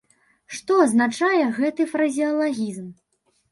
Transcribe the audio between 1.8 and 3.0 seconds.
фразеалагізм?